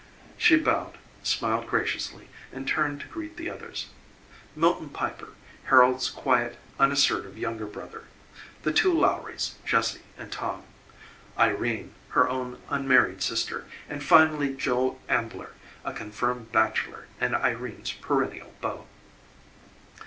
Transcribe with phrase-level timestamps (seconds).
[0.35, 3.85] She bowed, smiled graciously, and turned to greet the others:
[4.55, 5.33] Milton Piper,
[5.65, 8.05] Harold's quiet, unassertive younger brother;
[8.63, 10.63] the two Lowries, Jessie and Tom;
[11.37, 15.51] Irene, her own unmarried sister; and finally Joe Ambler,
[15.85, 18.87] a confirmed bachelor and Irene's perennial beau.